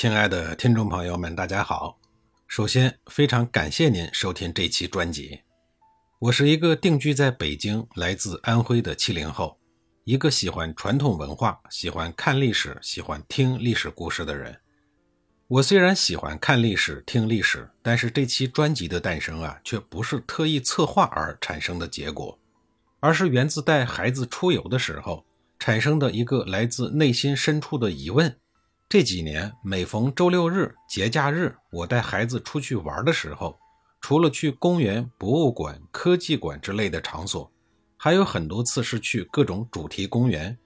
[0.00, 1.98] 亲爱的听众朋友们，大家好。
[2.46, 5.40] 首先，非常感谢您收听这期专辑。
[6.20, 9.58] 我是一个定居在北京、来自安徽的七零后，
[10.04, 14.56] 一个喜欢传统文化、喜欢看历史、喜欢听历史故事的人。
[15.48, 22.38] 我虽然喜欢看历史、听历史，但是这期专辑的诞生啊，却不是特意策划而产生的结果，
[23.00, 25.26] 而是源自带孩子出游的时候
[25.58, 28.36] 产生的一个来自内心深处的疑问。
[28.90, 33.58] 这几年，每逢周六日、节假日，我带孩子出去玩的时候，
[34.00, 37.52] 除了去公园、博物馆、科技馆之类的场所，
[37.98, 40.56] 还有很多次是去各种主题公园，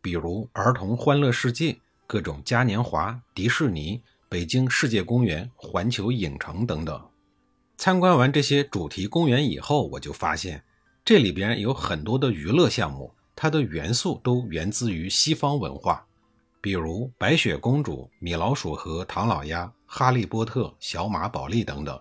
[0.00, 7.04] 比如儿童欢乐世界、各种嘉年华、迪士尼、北京世界公园、环球影城等等。
[7.76, 10.62] 参观完这些主题公园以后，我就发现
[11.04, 16.06] 这里边有很多的娱乐项目，它的元素都源自于西方文化。
[16.62, 22.00] 比如白雪公主、米老鼠和唐老鸭、哈利波特、小马宝莉等等，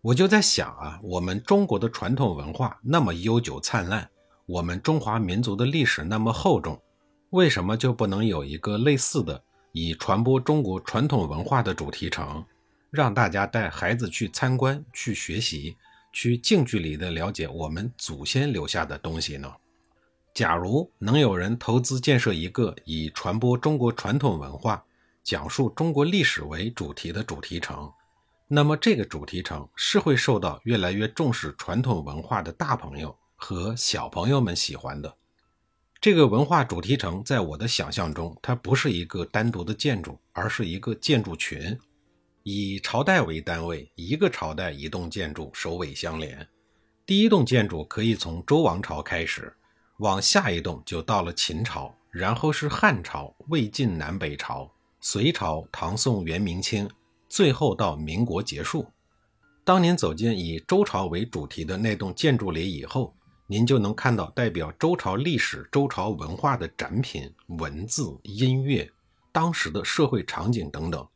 [0.00, 4.08] 我就在想啊，我们中国的传统文化那么悠久灿烂，
[4.46, 6.80] 我们中华民族的历史那么厚重，
[7.30, 12.44] 为什么就不能有一个类似的以传播中国传统文化的主题城，
[12.88, 15.76] 让大家带孩子去参观、去学习、
[16.12, 19.52] 去近距离的了解我们祖先留下的东西呢？
[20.34, 24.82] 假如能有人投资建设一个以传播中国传统文化、
[25.22, 27.92] 讲述中国历史为主题的主题城，
[28.48, 35.14] 那么这个主题城是会受到越来越重视传统文化的大朋友和小朋友们喜欢的。
[36.00, 41.78] 这个文化主题城在我的想象中，它不是一个单独的建筑，而是一个建筑群，
[42.42, 46.48] 以朝代为单位，一个朝代一栋建筑首尾相连。
[47.04, 49.54] 第一栋建筑可以从周王朝开始。
[50.02, 54.68] 往下一栋就到了秦朝，然后是汉朝、魏晋南北朝、
[55.00, 56.90] 隋朝、唐宋元明清，
[57.28, 58.84] 最后到民国结束。
[59.62, 63.14] 当您走进以周朝为主题的那栋建筑里以后，
[63.46, 68.90] 您就能看到代表周朝历史、周朝文化的展品、文字、音乐、
[69.30, 71.06] 当时的社会场景等等，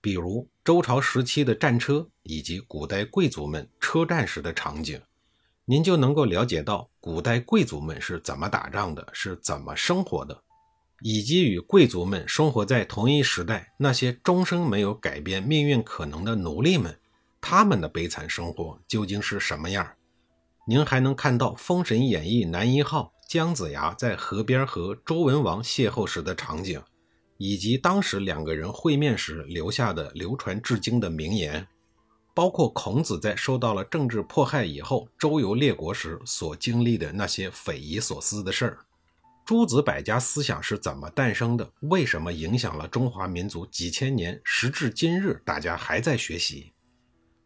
[0.00, 5.00] 比如周朝时期的战车以及古代贵族们车战时的场景。
[5.70, 10.36] 您就能够了解到古代贵族们是怎么打仗的，是怎么生活的，
[11.00, 16.98] 以及与贵族们生活在同一时代那些终生没有改变命运可能的奴隶们，
[17.40, 19.88] 他们的悲惨生活究竟是什么样？
[20.66, 26.82] 您还能看到《封神演义》男一号姜子牙在河边和周文王邂逅时的场景，
[27.38, 31.64] 以及当时两个人会面时留下的流传至今的名言。
[32.34, 38.78] 包括孔子在受到了政治迫害以后，周游列国时所经历的那些匪夷所思的事儿，
[39.44, 41.68] 诸子百家思想是怎么诞生的？
[41.80, 44.40] 为什么影响了中华民族几千年？
[44.44, 46.72] 时至今日，大家还在学习。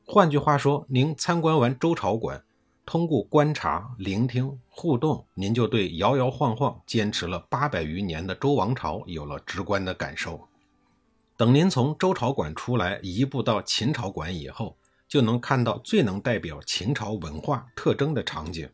[0.06, 2.44] 换句话说，您参观完周朝馆，
[2.84, 10.46] 通过观察、聆听、互动，您就对摇摇晃晃坚持了八百余年的周王朝有了直观的感受。
[11.36, 14.76] 等您从周朝馆出来，移步到秦朝馆以后，
[15.08, 18.70] 就能看到最能代表秦朝文化特征的场景，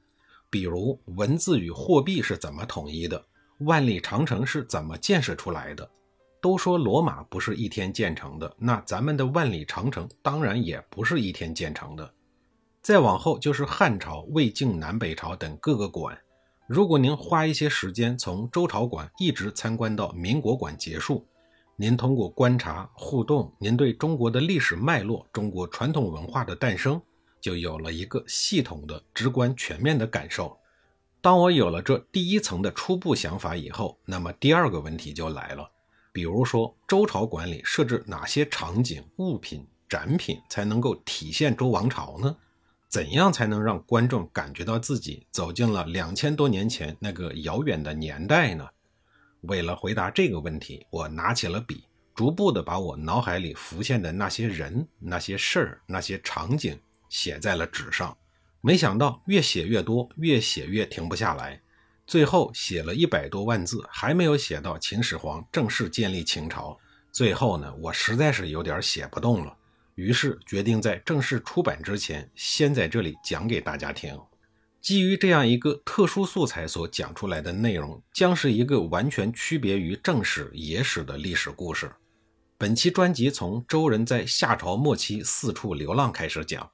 [0.50, 3.24] 比如文字与货币是怎么统一的，
[3.60, 5.90] 万里长城是怎么建设出来的。
[6.42, 12.12] 都说罗马不是一天建成的，那咱们的万里长城当然也不是一天建成的。
[12.82, 16.18] 再往后就是汉朝、魏晋南北朝等各个馆。
[16.66, 21.26] 如果您花一些时间从周朝馆一直参观到民国馆结束。
[21.80, 27.00] 您通过观察互动，您对中国的历史脉络、中国传统文化的诞生，
[27.40, 30.54] 就有了一个系统的、直观、全面的感受。
[31.22, 35.70] 当我有了这第一层的初步想法以后，那么第二个问题就来了，
[36.12, 42.36] 比如说周朝馆里设置哪些场景、物品、展品才能够体现周王朝呢？
[42.90, 48.68] 怎样才能让观众感觉到自己走进了两千多年前那个遥远的年代呢？
[49.42, 51.84] 为了回答这个问题，我拿起了笔，
[52.14, 56.78] 逐步的把我脑海里浮现的那些人、那些事儿、那些场景
[57.08, 58.16] 写在了纸上。
[58.60, 61.60] 没想到越写越多，越写越停不下来。
[62.06, 66.78] 最后写了一百多万字，还没有写到秦始皇正式建立秦朝。
[67.10, 69.56] 最后呢，我实在是有点写不动了，
[69.94, 74.20] 于是决定在正式出版之前，先在这里讲给大家听。
[74.80, 81.92] 基于这样一个特殊素材所讲出来的内容，将是一个完全区别于正史、野史的历史故事。
[82.56, 86.68] 本期专辑从周人在夏朝末期四处流浪开始讲。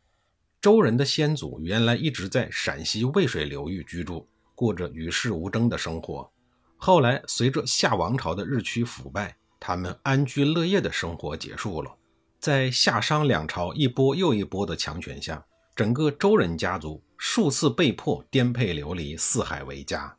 [0.60, 6.28] 周人的先祖原来一直在陕西渭水流域居住，过着与世无争的生活。
[6.76, 11.92] 后来随着夏王朝的日趋腐败，他们安居乐业的生活结束了。
[12.38, 15.44] 在夏商两朝一波又一波的强权下，
[15.74, 20.16] 整个周人家族数次被迫颠沛流离，四海为家。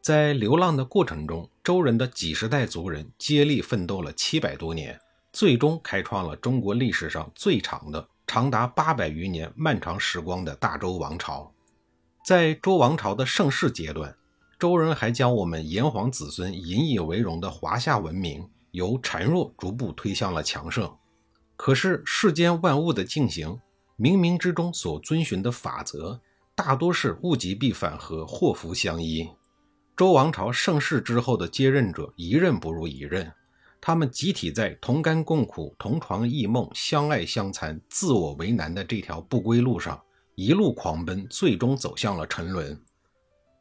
[0.00, 4.98] 在流浪的过程中，周人的几十代族人接力奋斗了七百多年，
[5.32, 11.52] 最终开创了中国历史上最长的、长达八百余年漫长时光的大周王朝。
[12.24, 14.16] 在周王朝的盛世阶段，
[14.58, 20.90] 周人还将我们炎黄子孙引以为荣的华夏文明由孱弱逐步推向了强盛。
[21.56, 23.60] 可是世间万物的进行，
[23.98, 26.20] 冥冥之中所遵循的法则，
[26.58, 29.24] 大多是物极必反和祸福相依。
[29.96, 33.32] 周王朝盛世之后的接任者一任不如一任，
[33.80, 40.02] 他们集体在同甘共苦、同床异梦、相爱相残、自我为难的这条不归路上
[40.34, 42.76] 一路狂奔，最终走向了沉沦。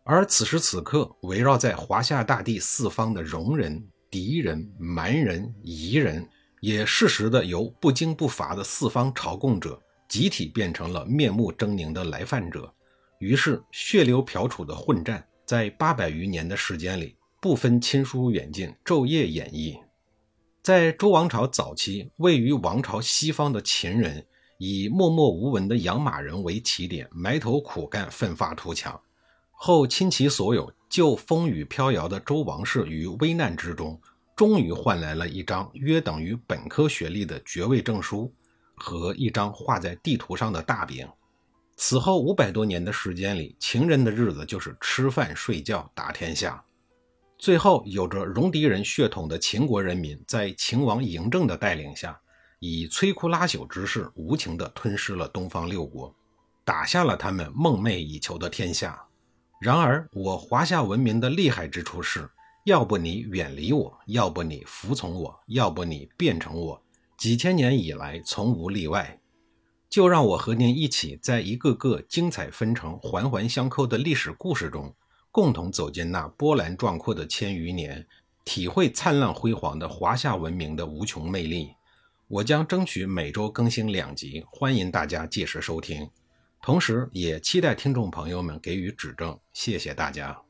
[0.03, 6.27] 而此时此刻，围绕在华夏大地四方的戎人、狄人、蛮人、夷人。
[6.61, 9.79] 也适时的由不惊不伐的四方朝贡者
[10.09, 12.73] 集体变成了面目狰狞的来犯者，
[13.19, 19.79] 于是血流瓢杵的混战在八百余年的时间里不分亲疏远近昼夜演绎。
[20.61, 24.25] 在周王朝早期，位于王朝西方的秦人
[24.57, 28.99] 以默默无闻的养马人为起点，埋头苦干，奋发图强，
[29.51, 33.99] 后倾其所有救风雨飘摇的周王室于危难之中。
[34.35, 38.31] 终于换来了一张约等于本科学历的爵位证书
[38.75, 41.07] 和一张画在地图上的大饼。
[41.77, 46.61] 此后五百多年的时间里，秦人的日子就是吃饭睡觉打天下。
[47.37, 52.19] 最后，有着戎狄人血统的秦国人民，在秦王嬴政的带领下，
[52.59, 56.13] 以摧枯拉朽之势，无情地吞噬了东方六国，
[56.65, 58.99] 打下了他们梦寐以求的天下。
[59.61, 62.29] 然而，我华夏文明的厉害之处是。
[62.65, 66.83] 要不你远离我，要不你服从我，要不你变成我，
[67.17, 69.17] 几千年以来从无例外。
[69.97, 74.93] 就让我和您一起，在一个个精彩纷呈、环环相扣的历史故事中，
[75.31, 78.05] 共同走进那波澜壮阔的千余年，
[78.45, 81.71] 体会灿烂辉煌的华夏文明的无穷魅力。
[82.27, 86.07] 我将争取每周更新两集，欢迎大家届时收听。
[86.61, 89.39] 同时，也期待听众朋友们给予指正。
[89.51, 90.46] 谢谢大家。